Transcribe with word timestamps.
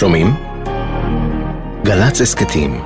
שומעים? 0.00 0.34
גל"צ 1.84 2.20
הסכתים 2.20 2.80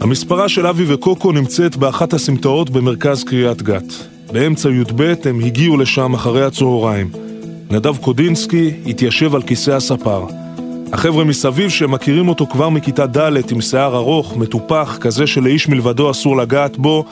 המספרה 0.00 0.48
של 0.48 0.66
אבי 0.66 0.94
וקוקו 0.94 1.32
נמצאת 1.32 1.76
באחת 1.76 2.12
הסמטאות 2.12 2.70
במרכז 2.70 3.24
קריית 3.24 3.62
גת. 3.62 3.92
באמצע 4.32 4.68
י"ב 4.68 5.14
הם 5.24 5.40
הגיעו 5.40 5.76
לשם 5.76 6.14
אחרי 6.14 6.44
הצהריים. 6.44 7.10
נדב 7.70 7.96
קודינסקי 7.96 8.70
התיישב 8.86 9.34
על 9.34 9.42
כיסא 9.42 9.70
הספר. 9.70 10.24
החבר'ה 10.92 11.24
מסביב 11.24 11.70
שמכירים 11.70 12.28
אותו 12.28 12.46
כבר 12.46 12.68
מכיתה 12.68 13.06
ד' 13.06 13.52
עם 13.52 13.60
שיער 13.60 13.96
ארוך, 13.96 14.36
מטופח, 14.36 14.98
כזה 15.00 15.26
שלאיש 15.26 15.68
מלבדו 15.68 16.10
אסור 16.10 16.36
לגעת 16.36 16.78
בו, 16.78 17.04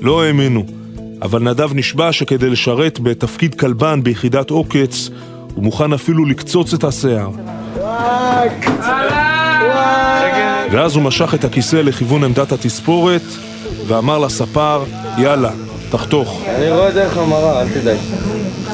לא 0.00 0.22
האמינו. 0.22 0.83
אבל 1.24 1.42
נדב 1.42 1.70
נשבע 1.74 2.12
שכדי 2.12 2.50
לשרת 2.50 3.00
בתפקיד 3.00 3.54
כלבן 3.54 4.02
ביחידת 4.02 4.50
עוקץ, 4.50 5.10
הוא 5.54 5.64
מוכן 5.64 5.92
אפילו 5.92 6.24
לקצוץ 6.24 6.74
את 6.74 6.84
השיער. 6.84 7.30
ואז 10.72 10.96
הוא 10.96 11.02
משך 11.02 11.34
את 11.34 11.44
הכיסא 11.44 11.76
לכיוון 11.76 12.24
עמדת 12.24 12.52
התספורת 12.52 13.22
ואמר 13.86 14.18
לספר, 14.18 14.84
יאללה, 15.18 15.50
תחתוך. 15.90 16.42
אני 16.48 16.70
רואה 16.70 16.90
דרך 16.90 17.18
המראה, 17.18 17.62
אל 17.62 17.68
תדאג. 17.68 17.98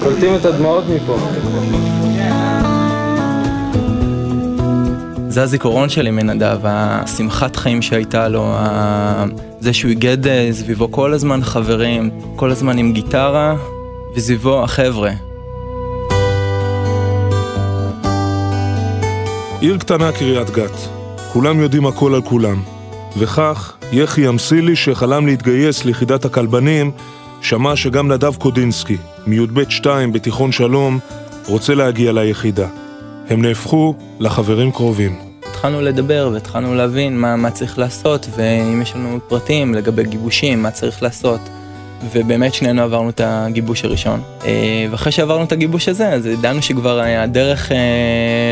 קולטים 0.02 0.34
את 0.34 0.44
הדמעות 0.44 0.84
מפה. 0.88 1.18
זה 5.28 5.42
הזיכרון 5.42 5.88
שלי 5.88 6.10
מנדב, 6.10 6.58
השמחת 6.64 7.56
חיים 7.56 7.82
שהייתה 7.82 8.28
לו, 8.28 8.54
זה 9.60 9.72
שהוא 9.72 9.90
איגד 9.90 10.26
אה, 10.26 10.48
סביבו 10.52 10.92
כל 10.92 11.12
הזמן 11.12 11.42
חברים, 11.42 12.10
כל 12.36 12.50
הזמן 12.50 12.78
עם 12.78 12.92
גיטרה, 12.92 13.56
וסביבו 14.14 14.62
החבר'ה. 14.62 15.10
עיר 19.60 19.78
קטנה 19.78 20.12
קריית 20.12 20.50
גת, 20.50 20.88
כולם 21.32 21.60
יודעים 21.60 21.86
הכל 21.86 22.14
על 22.14 22.22
כולם. 22.22 22.62
וכך, 23.16 23.76
יחי 23.92 24.28
אמסילי 24.28 24.76
שחלם 24.76 25.26
להתגייס 25.26 25.84
ליחידת 25.84 26.24
הכלבנים, 26.24 26.90
שמע 27.40 27.76
שגם 27.76 28.12
נדב 28.12 28.34
קודינסקי, 28.34 28.96
מי"ב 29.26 29.70
2 29.70 30.12
בתיכון 30.12 30.52
שלום, 30.52 30.98
רוצה 31.46 31.74
להגיע 31.74 32.12
ליחידה. 32.12 32.68
הם 33.28 33.42
נהפכו 33.42 33.94
לחברים 34.20 34.72
קרובים. 34.72 35.29
התחלנו 35.60 35.80
לדבר 35.80 36.30
והתחלנו 36.32 36.74
להבין 36.74 37.20
מה, 37.20 37.36
מה 37.36 37.50
צריך 37.50 37.78
לעשות, 37.78 38.28
ואם 38.36 38.82
יש 38.82 38.94
לנו 38.94 39.18
פרטים 39.28 39.74
לגבי 39.74 40.04
גיבושים, 40.04 40.62
מה 40.62 40.70
צריך 40.70 41.02
לעשות. 41.02 41.40
ובאמת 42.12 42.54
שנינו 42.54 42.82
עברנו 42.82 43.10
את 43.10 43.20
הגיבוש 43.24 43.84
הראשון. 43.84 44.20
אה, 44.44 44.86
ואחרי 44.90 45.12
שעברנו 45.12 45.44
את 45.44 45.52
הגיבוש 45.52 45.88
הזה, 45.88 46.08
אז 46.08 46.26
ידענו 46.26 46.62
שכבר 46.62 47.00
הדרך 47.00 47.72
אה, 47.72 47.76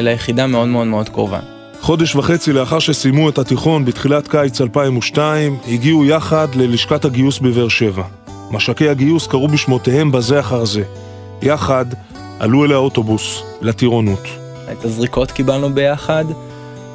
ליחידה 0.03 0.47
מאוד 0.47 0.69
מאוד 0.69 0.86
מאוד 0.86 1.09
קרובה. 1.09 1.39
חודש 1.81 2.17
וחצי 2.17 2.53
לאחר 2.53 2.79
שסיימו 2.79 3.29
את 3.29 3.39
התיכון 3.39 3.84
בתחילת 3.84 4.29
קיץ 4.29 4.61
2002, 4.61 5.59
הגיעו 5.69 6.05
יחד 6.05 6.48
ללשכת 6.55 7.05
הגיוס 7.05 7.39
בבאר 7.39 7.69
שבע. 7.69 8.03
מש"קי 8.51 8.89
הגיוס 8.89 9.27
קראו 9.27 9.48
בשמותיהם 9.48 10.12
בזה 10.12 10.41
אחר 10.41 10.64
זה. 10.64 10.83
יחד 11.42 11.86
עלו 12.39 12.64
אל 12.64 12.73
האוטובוס, 12.73 13.42
לטירונות. 13.61 14.23
את 14.73 14.84
הזריקות 14.84 15.31
קיבלנו 15.31 15.75
ביחד, 15.75 16.25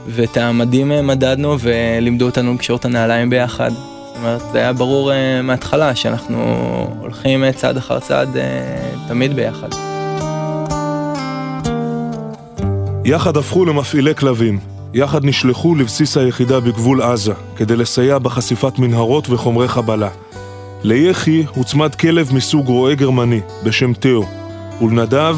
ואת 0.07 0.37
המדים 0.37 1.07
מדדנו 1.07 1.55
ולימדו 1.59 2.25
אותנו 2.25 2.53
לקשור 2.53 2.77
את 2.77 2.85
הנעליים 2.85 3.29
ביחד. 3.29 3.71
זאת 3.71 4.17
אומרת, 4.17 4.41
זה 4.51 4.57
היה 4.57 4.73
ברור 4.73 5.11
uh, 5.11 5.15
מההתחלה 5.43 5.95
שאנחנו 5.95 6.37
הולכים 6.99 7.43
uh, 7.43 7.55
צעד 7.55 7.77
אחר 7.77 7.99
צעד 7.99 8.37
תמיד 9.07 9.35
ביחד. 9.35 9.69
יחד 13.05 13.37
הפכו 13.37 13.65
למפעילי 13.65 14.15
כלבים. 14.15 14.59
יחד 14.93 15.25
נשלחו 15.25 15.75
לבסיס 15.75 16.17
היחידה 16.17 16.59
בגבול 16.59 17.01
עזה, 17.01 17.33
כדי 17.55 17.75
לסייע 17.75 18.19
בחשיפת 18.19 18.79
מנהרות 18.79 19.29
וחומרי 19.29 19.67
חבלה. 19.67 20.09
ליחי 20.83 21.43
הוצמד 21.55 21.95
כלב 21.95 22.33
מסוג 22.33 22.67
רועה 22.67 22.95
גרמני, 22.95 23.39
בשם 23.63 23.93
תאו, 23.93 24.23
ולנדב, 24.81 25.37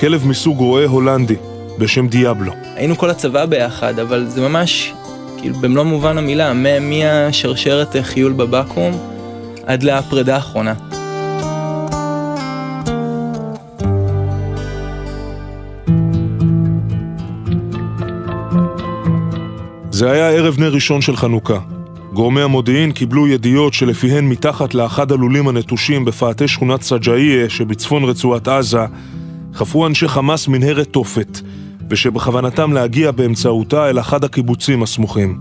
כלב 0.00 0.26
מסוג 0.26 0.58
רועה 0.58 0.84
הולנדי, 0.86 1.36
בשם 1.78 2.08
דיאבלו. 2.08 2.52
היינו 2.76 2.96
כל 2.98 3.10
הצבא 3.10 3.46
ביחד, 3.46 3.98
אבל 3.98 4.26
זה 4.28 4.40
ממש, 4.40 4.92
כאילו, 5.38 5.54
במלוא 5.54 5.84
מובן 5.84 6.18
המילה, 6.18 6.52
מהשרשרת 6.80 7.96
חיול 8.02 8.32
בבקו"ם 8.32 8.92
עד 9.66 9.82
לפרידה 9.82 10.34
האחרונה. 10.34 10.74
זה 19.90 20.10
היה 20.10 20.30
ערב 20.30 20.58
נר 20.58 20.72
ראשון 20.72 21.00
של 21.00 21.16
חנוכה. 21.16 21.58
גורמי 22.12 22.42
המודיעין 22.42 22.92
קיבלו 22.92 23.28
ידיעות 23.28 23.74
שלפיהן 23.74 24.28
מתחת 24.28 24.74
לאחד 24.74 25.12
הלולים 25.12 25.48
הנטושים 25.48 26.04
בפאתי 26.04 26.48
שכונת 26.48 26.82
סג'איה 26.82 27.50
שבצפון 27.50 28.04
רצועת 28.04 28.48
עזה 28.48 28.78
חפרו 29.54 29.86
אנשי 29.86 30.08
חמאס 30.08 30.48
מנהרת 30.48 30.86
תופת 30.86 31.40
ושבכוונתם 31.90 32.72
להגיע 32.72 33.10
באמצעותה 33.10 33.90
אל 33.90 33.98
אחד 33.98 34.24
הקיבוצים 34.24 34.82
הסמוכים. 34.82 35.38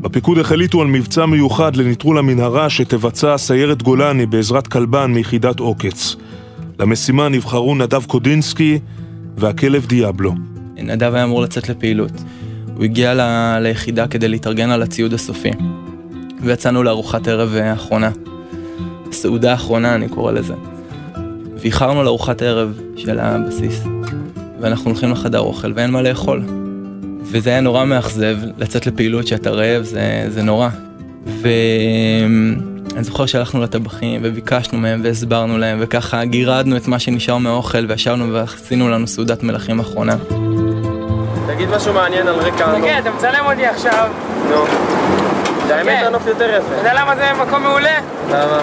בפיקוד 0.00 0.38
החליטו 0.38 0.82
על 0.82 0.86
מבצע 0.86 1.26
מיוחד 1.26 1.76
לנטרול 1.76 2.18
המנהרה 2.18 2.70
שתבצע 2.70 3.38
סיירת 3.38 3.82
גולני 3.82 4.26
בעזרת 4.26 4.66
כלבן 4.66 5.12
מיחידת 5.12 5.60
עוקץ. 5.60 6.16
למשימה 6.78 7.28
נבחרו 7.28 7.74
נדב 7.74 8.04
קודינסקי 8.04 8.78
והכלב 9.36 9.86
דיאבלו. 9.86 10.34
נדב 10.76 11.14
היה 11.14 11.24
אמור 11.24 11.42
לצאת 11.42 11.68
לפעילות. 11.68 12.12
הוא 12.74 12.84
הגיע 12.84 13.14
ל... 13.14 13.20
ליחידה 13.60 14.06
כדי 14.06 14.28
להתארגן 14.28 14.70
על 14.70 14.82
הציוד 14.82 15.12
הסופי. 15.12 15.50
ויצאנו 16.42 16.82
לארוחת 16.82 17.28
ערב 17.28 17.54
האחרונה. 17.54 18.10
סעודה 19.12 19.50
האחרונה 19.50 19.94
אני 19.94 20.08
קורא 20.08 20.32
לזה. 20.32 20.54
ואיחרנו 21.60 22.02
לארוחת 22.02 22.42
ערב 22.42 22.80
של 22.96 23.18
הבסיס. 23.20 23.82
ואנחנו 24.60 24.90
הולכים 24.90 25.10
לחדר 25.10 25.40
אוכל 25.40 25.72
ואין 25.74 25.90
מה 25.90 26.02
לאכול. 26.02 26.42
וזה 27.22 27.50
היה 27.50 27.60
נורא 27.60 27.84
מאכזב, 27.84 28.36
לצאת 28.58 28.86
לפעילות 28.86 29.26
שאתה 29.26 29.50
רעב 29.50 29.82
זה, 29.82 30.24
זה 30.28 30.42
נורא. 30.42 30.68
ואני 31.26 33.04
זוכר 33.04 33.26
שהלכנו 33.26 33.62
לטבחים 33.62 34.20
וביקשנו 34.24 34.78
מהם 34.78 35.00
והסברנו 35.04 35.58
להם 35.58 35.78
וככה 35.80 36.24
גירדנו 36.24 36.76
את 36.76 36.88
מה 36.88 36.98
שנשאר 36.98 37.38
מהאוכל 37.38 37.86
וישבנו 37.88 38.32
ועשינו 38.32 38.88
לנו 38.88 39.06
סעודת 39.06 39.42
מלכים 39.42 39.80
אחרונה. 39.80 40.16
תגיד 41.46 41.68
משהו 41.76 41.92
מעניין 41.94 42.28
על 42.28 42.34
רקע 42.34 42.64
הנוף. 42.64 42.80
תגיד, 42.80 42.92
אתה 42.98 43.10
מצלם 43.10 43.44
אותי 43.46 43.66
עכשיו. 43.66 44.10
נו. 44.50 44.64
האמת 45.70 46.06
הנוף 46.06 46.26
יותר 46.26 46.44
אתה 46.44 46.56
יפה. 46.56 46.74
יודע 46.74 46.94
למה 46.94 47.16
זה 47.16 47.24
מקום 47.42 47.62
מעולה? 47.62 47.98
למה? 48.30 48.60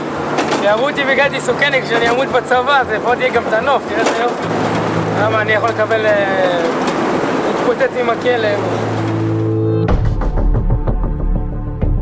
שיראו 0.61 0.89
אותי 0.89 1.01
בגדי 1.03 1.41
סוכני 1.41 1.81
כשאני 1.81 2.09
אמות 2.09 2.27
בצבא, 2.27 2.79
אז 2.81 2.87
לפחות 2.89 3.17
יהיה 3.19 3.33
גם 3.33 3.43
את 3.47 3.53
הנוף, 3.53 3.83
תראה 3.89 3.99
איזה 3.99 4.21
יופי. 4.21 4.47
למה 5.21 5.41
אני 5.41 5.51
יכול 5.51 5.69
לקבל... 5.69 6.05
אה, 6.05 6.85
להתפוצץ 7.69 7.97
עם 8.01 8.09
הכלב. 8.09 8.59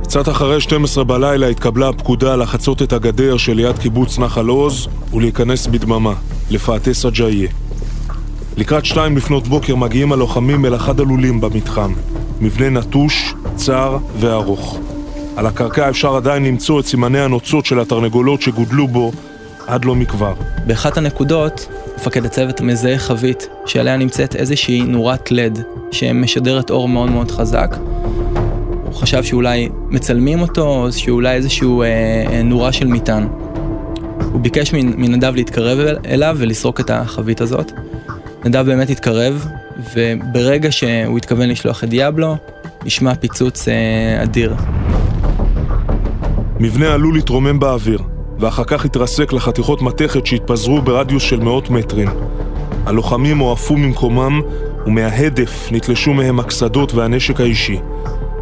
קצת 0.04 0.30
אחרי 0.30 0.62
12 0.62 1.04
בלילה 1.04 1.48
התקבלה 1.48 1.90
הפקודה 1.90 2.36
לחצות 2.36 2.82
את 2.82 2.94
הגדר 2.94 3.38
שליד 3.38 3.78
קיבוץ 3.78 4.20
נחל 4.20 4.48
עוז 4.48 4.88
ולהיכנס 5.14 5.68
בדממה, 5.68 6.14
לפאתי 6.52 6.94
סג'איה. 6.94 7.48
לקראת 8.58 8.86
שתיים 8.86 9.18
לפנות 9.18 9.48
בוקר 9.48 9.76
מגיעים 9.76 10.12
הלוחמים 10.12 10.66
אל 10.66 10.76
אחד 10.76 11.00
הלולים 11.00 11.42
במתחם. 11.42 11.94
מבנה 12.42 12.70
נטוש, 12.70 13.34
צר 13.56 13.98
וארוך. 14.20 14.80
על 15.36 15.46
הקרקע 15.46 15.90
אפשר 15.90 16.16
עדיין 16.16 16.46
למצוא 16.46 16.80
את 16.80 16.86
סימני 16.86 17.20
הנוצות 17.20 17.66
של 17.66 17.80
התרנגולות 17.80 18.42
שגודלו 18.42 18.88
בו 18.88 19.12
עד 19.68 19.86
לא 19.86 19.96
מכבר. 19.96 20.34
באחת 20.68 20.98
הנקודות, 20.98 21.68
מפקד 21.96 22.26
הצוות 22.26 22.62
מזהה 22.62 22.98
חבית 22.98 23.48
שעליה 23.66 23.98
נמצאת 23.98 24.36
איזושהי 24.36 24.82
נורת 24.82 25.32
לד 25.32 25.60
שמשדרת 25.92 26.70
אור 26.70 26.88
מאוד 26.90 27.10
מאוד 27.12 27.32
חזק. 27.32 27.76
הוא 28.86 28.94
חשב 28.94 29.24
שאולי 29.24 29.70
מצלמים 29.90 30.42
אותו, 30.42 30.68
או 30.68 30.92
שאולי 30.92 31.36
איזשהו 31.36 31.82
אה, 31.82 31.88
אה, 32.32 32.42
נורה 32.44 32.72
של 32.72 32.88
מטען. 32.88 33.28
הוא 34.32 34.42
ביקש 34.42 34.74
מנ- 34.74 34.94
מנדב 34.98 35.36
להתקרב 35.36 35.80
אל- 35.80 35.98
אליו 36.06 36.36
ולסרוק 36.40 36.80
את 36.80 36.90
החבית 36.90 37.42
הזאת. 37.42 37.72
נדב 38.46 38.66
באמת 38.66 38.90
התקרב, 38.90 39.46
וברגע 39.96 40.72
שהוא 40.72 41.18
התכוון 41.18 41.50
לשלוח 41.50 41.84
את 41.84 41.90
דיאבלו, 41.90 42.36
נשמע 42.86 43.16
פיצוץ 43.16 43.68
אה, 43.68 43.74
אדיר. 44.24 44.56
מבנה 46.60 46.94
עלול 46.94 47.14
להתרומם 47.16 47.60
באוויר, 47.60 48.00
ואחר 48.44 48.64
כך 48.64 48.86
התרסק 48.86 49.34
לחתיכות 49.34 49.82
מתכת 49.82 50.26
שהתפזרו 50.26 50.82
ברדיוס 50.82 51.24
של 51.24 51.40
מאות 51.40 51.70
מטרים. 51.70 52.10
הלוחמים 52.86 53.38
הועפו 53.38 53.78
ממקומם, 53.78 54.42
ומההדף 54.86 55.70
נתלשו 55.72 56.14
מהם 56.14 56.40
הקסדות 56.40 56.94
והנשק 56.94 57.42
האישי. 57.42 57.80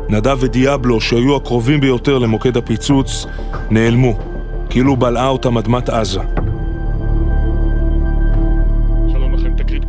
נדב 0.10 0.38
ודיאבלו, 0.40 1.02
שהיו 1.02 1.36
הקרובים 1.36 1.80
ביותר 1.80 2.18
למוקד 2.18 2.58
הפיצוץ, 2.58 3.26
נעלמו, 3.72 4.14
כאילו 4.70 4.96
בלעה 4.96 5.28
אותם 5.28 5.58
אדמת 5.58 5.90
עזה. 5.90 6.22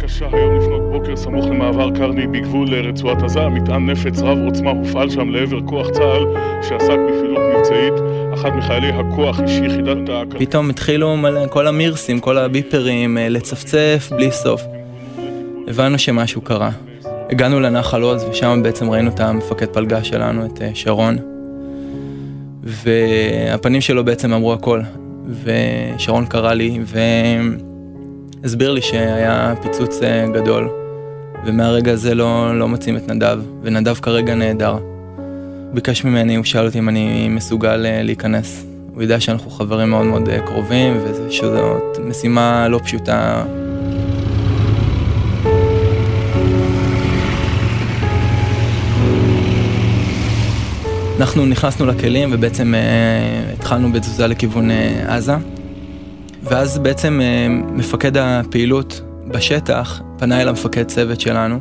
9 0.06 0.26
היום 0.32 0.56
לפנות 0.56 0.82
בוקר 0.92 1.16
סמוך 1.16 1.44
למעבר 1.44 1.90
קרני 1.90 2.26
בגבול 2.26 2.70
לרצועת 2.70 3.22
עזה, 3.22 3.48
מטען 3.48 3.90
נפץ 3.90 4.22
רב 4.22 4.38
עוצמה 4.38 4.70
הופעל 4.70 5.10
שם 5.10 5.28
לעבר 5.28 5.60
כוח 5.60 5.90
צה"ל 5.90 6.26
שעסק 6.62 6.98
בפעילות 7.08 7.42
מבצעית. 7.56 8.11
אחד 8.34 8.56
מחיילי 8.56 8.88
הכוח 8.88 9.40
איש 9.40 9.50
יחידת 9.58 10.08
ה... 10.08 10.22
פתאום 10.38 10.70
התחילו 10.70 11.16
מלא, 11.16 11.46
כל 11.46 11.66
המירסים, 11.66 12.20
כל 12.20 12.38
הביפרים, 12.38 13.18
אה, 13.18 13.28
לצפצף 13.28 14.08
בלי 14.10 14.32
סוף. 14.32 14.62
הבנו 15.68 15.98
שמשהו 15.98 16.40
קרה. 16.40 16.70
הגענו 17.30 17.60
לנחל 17.60 18.02
עוז 18.02 18.26
ושם 18.30 18.60
בעצם 18.62 18.90
ראינו 18.90 19.10
את 19.10 19.20
המפקד 19.20 19.66
פלגה 19.66 20.04
שלנו, 20.04 20.46
את 20.46 20.62
אה, 20.62 20.70
שרון. 20.74 21.18
והפנים 22.62 23.80
שלו 23.80 24.04
בעצם 24.04 24.32
אמרו 24.32 24.52
הכל. 24.52 24.80
ושרון 25.44 26.26
קרא 26.26 26.52
לי 26.52 26.78
והסביר 28.42 28.72
לי 28.72 28.82
שהיה 28.82 29.54
פיצוץ 29.62 30.02
אה, 30.02 30.26
גדול. 30.34 30.68
ומהרגע 31.46 31.92
הזה 31.92 32.14
לא, 32.14 32.58
לא 32.58 32.68
מוצאים 32.68 32.96
את 32.96 33.08
נדב, 33.08 33.38
ונדב 33.62 33.94
כרגע 33.94 34.34
נהדר. 34.34 34.91
ביקש 35.72 36.04
ממני, 36.04 36.36
הוא 36.36 36.44
שאל 36.44 36.66
אותי 36.66 36.78
אם 36.78 36.88
אני 36.88 37.28
מסוגל 37.28 37.86
אה, 37.86 38.02
להיכנס. 38.02 38.64
הוא 38.94 39.02
יודע 39.02 39.20
שאנחנו 39.20 39.50
חברים 39.50 39.90
מאוד 39.90 40.06
מאוד 40.06 40.28
קרובים, 40.46 41.00
ושזאת 41.04 41.98
משימה 42.04 42.68
לא 42.68 42.80
פשוטה 42.84 43.44
אנחנו 51.22 51.46
נכנסנו 51.46 51.86
לכלים 51.86 52.28
ובעצם 52.32 52.74
אה, 52.74 53.52
התחלנו 53.52 53.92
בתזוזה 53.92 54.26
לכיוון 54.26 54.70
אה, 54.70 55.16
עזה. 55.16 55.34
ואז 56.42 56.78
בעצם 56.78 57.20
אה, 57.22 57.48
מפקד 57.48 58.16
הפעילות 58.16 59.00
בשטח 59.28 60.02
פנה 60.18 60.42
אל 60.42 60.48
המפקד 60.48 60.82
צוות 60.82 61.20
שלנו, 61.20 61.58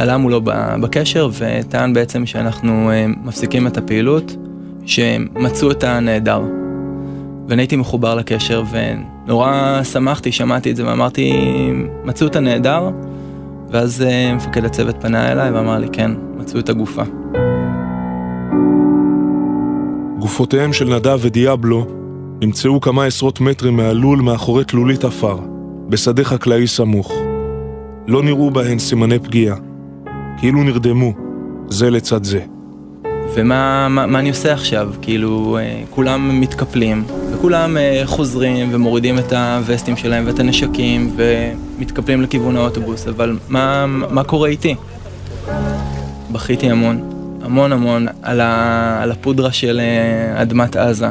עלה 0.00 0.18
מולו 0.18 0.40
בקשר 0.80 1.28
וטען 1.38 1.92
בעצם 1.92 2.26
שאנחנו 2.26 2.90
אה, 2.90 3.06
מפסיקים 3.24 3.66
את 3.66 3.76
הפעילות, 3.76 4.36
שמצאו 4.86 5.70
את 5.70 5.84
הנעדר. 5.84 6.42
ואני 7.48 7.62
הייתי 7.62 7.76
מחובר 7.76 8.14
לקשר 8.14 8.62
ונורא 8.70 9.80
שמחתי, 9.82 10.32
שמעתי 10.32 10.70
את 10.70 10.76
זה 10.76 10.86
ואמרתי, 10.86 11.32
מצאו 12.04 12.26
את 12.26 12.36
הנעדר? 12.36 12.90
ואז 13.70 14.02
אה, 14.02 14.34
מפקד 14.34 14.64
הצוות 14.64 14.96
פנה 15.00 15.32
אליי 15.32 15.50
ואמר 15.50 15.78
לי, 15.78 15.88
כן, 15.92 16.10
מצאו 16.36 16.60
את 16.60 16.68
הגופה. 16.68 17.02
גופותיהם 20.18 20.72
של 20.72 20.96
נדב 20.96 21.18
ודיאבלו 21.20 21.86
נמצאו 22.42 22.80
כמה 22.80 23.04
עשרות 23.04 23.40
מטרים 23.40 23.76
מהלול 23.76 24.20
מאחורי 24.20 24.64
תלולית 24.64 25.04
עפר, 25.04 25.38
בשדה 25.88 26.24
חקלאי 26.24 26.66
סמוך. 26.66 27.12
לא 28.06 28.22
נראו 28.22 28.50
בהן 28.50 28.78
סימני 28.78 29.18
פגיעה, 29.18 29.56
כאילו 30.40 30.62
נרדמו, 30.62 31.12
זה 31.68 31.90
לצד 31.90 32.24
זה. 32.24 32.40
ומה 33.34 33.88
מה, 33.88 34.06
מה 34.06 34.18
אני 34.18 34.28
עושה 34.28 34.52
עכשיו? 34.52 34.92
כאילו, 35.02 35.58
אה, 35.58 35.82
כולם 35.90 36.40
מתקפלים, 36.40 37.04
וכולם 37.32 37.76
אה, 37.76 38.02
חוזרים 38.04 38.68
ומורידים 38.72 39.18
את 39.18 39.32
הווסטים 39.32 39.96
שלהם 39.96 40.26
ואת 40.26 40.38
הנשקים, 40.38 41.16
ומתקפלים 41.16 42.22
לכיוון 42.22 42.56
האוטובוס, 42.56 43.08
אבל 43.08 43.38
מה, 43.48 43.86
מה 43.86 44.24
קורה 44.24 44.48
איתי? 44.48 44.74
בכיתי 46.32 46.70
המון. 46.70 47.10
המון 47.42 47.72
המון 47.72 48.06
על, 48.22 48.40
ה, 48.40 49.02
על 49.02 49.12
הפודרה 49.12 49.52
של 49.52 49.80
אה, 49.80 50.42
אדמת 50.42 50.76
עזה. 50.76 51.10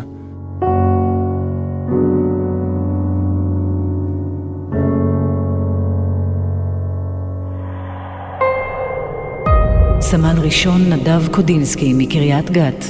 סמל 10.11 10.35
ראשון 10.41 10.93
נדב 10.93 11.27
קודינסקי 11.31 11.93
מקריית 11.93 12.49
גת 12.51 12.85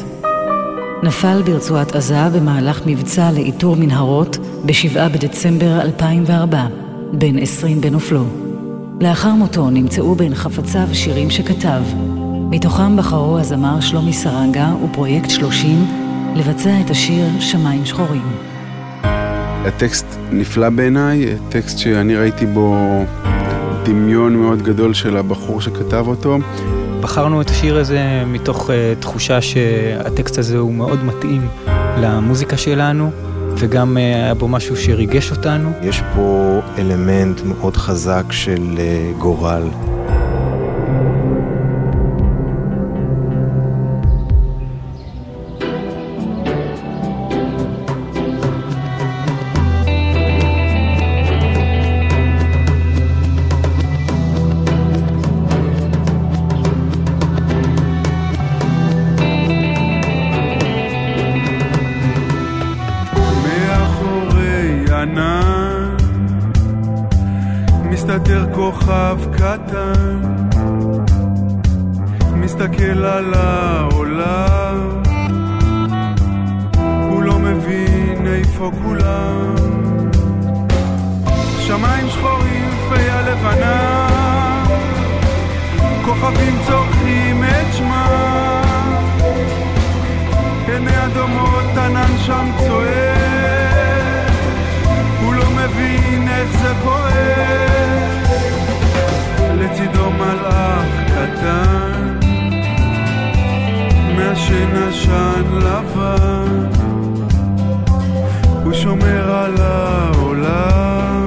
נפל 1.03 1.41
ברצועת 1.45 1.95
עזה 1.95 2.29
במהלך 2.35 2.81
מבצע 2.85 3.31
לאיתור 3.31 3.75
מנהרות 3.75 4.37
ב-7 4.65 5.09
בדצמבר 5.13 5.81
2004, 5.81 6.67
בן 7.13 7.37
20 7.37 7.81
בנופלו. 7.81 8.23
לאחר 9.01 9.33
מותו 9.33 9.69
נמצאו 9.69 10.15
בין 10.15 10.35
חפציו 10.35 10.87
שירים 10.93 11.29
שכתב, 11.29 11.81
מתוכם 12.49 12.97
בחרו 12.97 13.39
הזמר 13.39 13.79
שלומי 13.79 14.13
סרנגה 14.13 14.73
ופרויקט 14.83 15.29
30 15.29 15.85
לבצע 16.35 16.81
את 16.85 16.89
השיר 16.89 17.25
שמיים 17.39 17.85
שחורים. 17.85 18.27
הטקסט 19.65 20.05
נפלא 20.31 20.69
בעיניי, 20.69 21.25
טקסט 21.49 21.77
שאני 21.77 22.15
ראיתי 22.15 22.45
בו 22.45 22.75
דמיון 23.83 24.35
מאוד 24.35 24.61
גדול 24.61 24.93
של 24.93 25.17
הבחור 25.17 25.61
שכתב 25.61 26.05
אותו. 26.07 26.37
בחרנו 27.01 27.41
את 27.41 27.49
השיר 27.49 27.77
הזה 27.77 28.23
מתוך 28.27 28.69
uh, 28.69 28.73
תחושה 28.99 29.41
שהטקסט 29.41 30.37
הזה 30.37 30.57
הוא 30.57 30.73
מאוד 30.73 31.03
מתאים 31.03 31.47
למוזיקה 31.97 32.57
שלנו, 32.57 33.11
וגם 33.57 33.97
uh, 33.97 33.99
היה 33.99 34.33
בו 34.33 34.47
משהו 34.47 34.75
שריגש 34.77 35.31
אותנו. 35.31 35.71
יש 35.81 36.01
פה 36.15 36.59
אלמנט 36.77 37.41
מאוד 37.45 37.77
חזק 37.77 38.23
של 38.31 38.75
uh, 38.75 39.19
גורל. 39.19 39.63
מסתכל 72.59 73.05
על 73.05 73.33
העולם, 73.33 75.03
הוא 77.09 77.23
לא 77.23 77.39
מבין 77.39 78.27
איפה 78.27 78.71
כולם. 78.83 79.55
שמיים 81.59 82.09
שחורים, 82.09 82.69
פיה 82.89 83.21
לבנה, 83.21 84.07
כוכבים 86.05 86.55
צורכים 86.67 87.43
את 87.43 87.68
ישן 104.89 105.43
לבן, 105.51 106.69
הוא 108.63 108.73
שומר 108.73 109.31
על 109.31 109.55
העולם, 109.59 111.25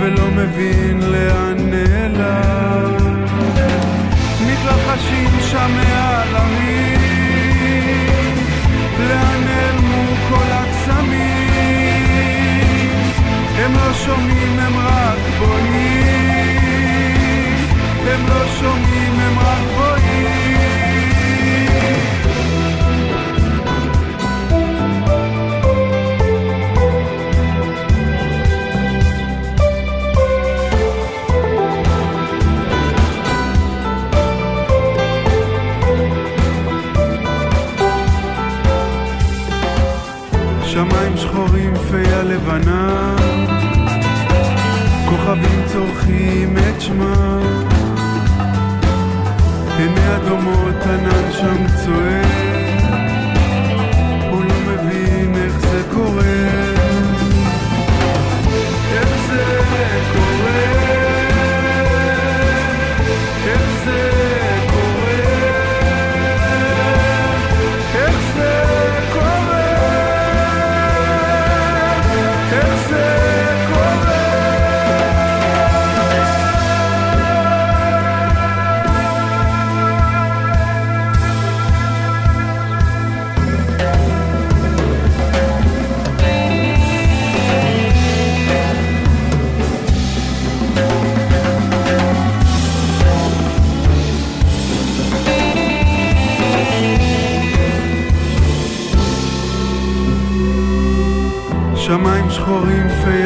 ולא 0.00 0.30
מבין 0.36 1.00
לאן 1.00 1.56
נעלם. 1.58 3.24
מתרחשים 4.46 5.30
שם 5.50 5.70
מעל 5.76 6.28
לאן 8.98 9.44
נעלמו 9.44 10.04
כל 10.28 10.48
הקסמים, 10.50 11.92
הם 13.56 13.72
לא 13.74 13.92
שומעים, 13.94 14.58
הם 14.58 14.78
רק 14.78 15.18
בונים, 15.38 16.36
הם 18.06 18.26
לא 18.28 18.46
שומעים. 18.60 18.91
שמיים 40.90 41.16
שחורים 41.16 41.74
פיה 41.76 42.22
לבנה, 42.22 43.16
כוכבים 45.08 45.62
צורכים 45.66 46.56
את 46.56 46.80
שמה, 46.80 47.38
עיני 49.78 50.16
אדומות 50.16 50.82
ענן 50.82 51.32
שם 51.32 51.66
צועק. 51.84 52.51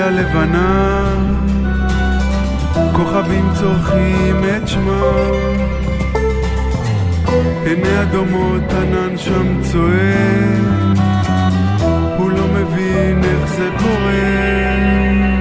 שחורים 0.07 0.11
פיה 0.11 0.11
לבנה, 0.11 1.05
כוכבים 2.93 3.45
צורכים 3.55 4.45
את 4.57 4.69
שמם. 4.69 5.57
עיני 7.65 8.03
אדומות 8.03 8.63
ענן 8.73 9.19
שם 9.19 9.63
צועק, 9.63 10.99
הוא 12.19 12.31
לא 12.31 12.47
מבין 12.55 13.25
איך 13.25 13.47
זה 13.47 13.69
קורה. 13.79 15.36